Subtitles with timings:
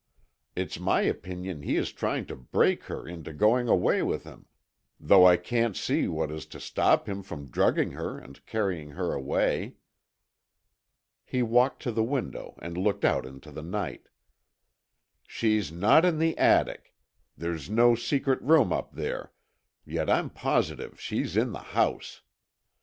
[0.55, 4.47] It's my opinion he is trying to break her into going away with him,
[4.99, 9.13] though I can't see what is to stop him from drugging her and carrying her
[9.13, 9.75] away."
[11.23, 14.09] He walked to the window and looked out into the night.
[15.27, 16.95] "She's not in the attic.
[17.37, 19.31] There's no secret room up there;
[19.85, 22.23] yet I'm positive she's in the house.